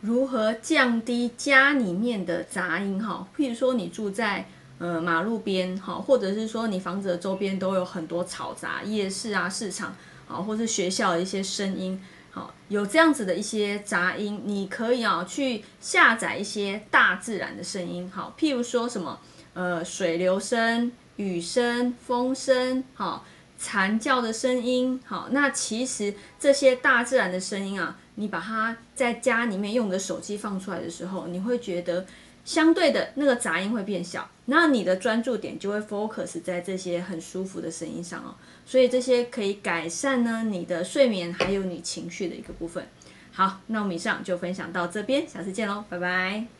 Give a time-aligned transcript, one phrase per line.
[0.00, 3.26] 如何降低家里面的杂音哈？
[3.36, 4.46] 譬如说你住在
[4.78, 9.94] 呃马路边哈，或者是说你房子的周边都有很多嘈杂，夜市啊、市场
[10.26, 19.20] 啊，或是学校的一些声音，好，有这样子的一些杂音，你可以啊去下载一些大自然的声音，好，譬如说什么
[19.52, 23.24] 呃水流声、雨声、风声，好。
[23.62, 32.06] 蝉叫的声音，好，那其实这些大自然的声音啊，你把它在家里面用的手机放出来的时候，你会觉得
[32.42, 42.88] 相对的那个杂音会变小，那你的专注点就会 focus 在这些很舒服的声音上哦，所以这些可以改善呢你的睡眠还有你情绪的一个部分。
[43.32, 46.59] 好，那我们以上就分享到这边，下次见喽，拜拜。